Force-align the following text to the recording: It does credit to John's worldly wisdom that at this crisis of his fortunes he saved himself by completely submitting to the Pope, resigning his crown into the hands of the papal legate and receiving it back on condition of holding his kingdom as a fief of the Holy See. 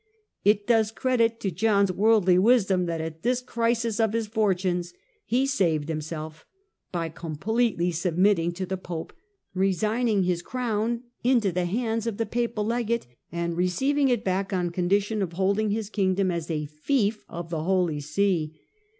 It 0.43 0.65
does 0.65 0.89
credit 0.89 1.39
to 1.41 1.51
John's 1.51 1.91
worldly 1.91 2.39
wisdom 2.39 2.87
that 2.87 3.01
at 3.01 3.21
this 3.21 3.39
crisis 3.39 3.99
of 3.99 4.13
his 4.13 4.25
fortunes 4.25 4.95
he 5.27 5.45
saved 5.45 5.89
himself 5.89 6.43
by 6.91 7.07
completely 7.07 7.91
submitting 7.91 8.51
to 8.53 8.65
the 8.65 8.77
Pope, 8.77 9.13
resigning 9.53 10.23
his 10.23 10.41
crown 10.41 11.03
into 11.23 11.51
the 11.51 11.65
hands 11.65 12.07
of 12.07 12.17
the 12.17 12.25
papal 12.25 12.65
legate 12.65 13.05
and 13.31 13.55
receiving 13.55 14.09
it 14.09 14.23
back 14.23 14.51
on 14.51 14.71
condition 14.71 15.21
of 15.21 15.33
holding 15.33 15.69
his 15.69 15.91
kingdom 15.91 16.31
as 16.31 16.49
a 16.49 16.65
fief 16.65 17.23
of 17.29 17.51
the 17.51 17.61
Holy 17.61 17.99
See. 17.99 18.55